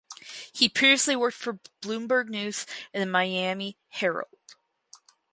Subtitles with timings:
[0.51, 4.35] He previously worked for Bloomberg News and "The Miami Herald".